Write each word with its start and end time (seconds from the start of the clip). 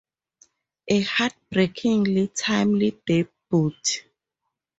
A 0.87 1.01
heartbreakingly 1.01 2.29
timely 2.29 2.97
debut. 3.05 3.75